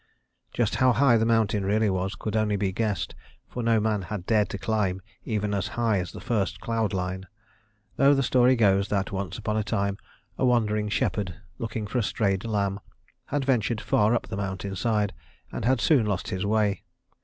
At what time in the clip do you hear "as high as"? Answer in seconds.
5.53-6.11